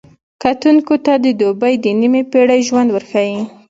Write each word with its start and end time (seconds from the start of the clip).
کتونکو 0.43 0.93
ته 1.05 1.13
د 1.23 1.25
دوبۍ 1.39 1.73
د 1.83 1.85
نیمې 1.99 2.21
پېړۍ 2.31 2.59
ژوند 2.67 2.89
ورښيي. 2.91 3.39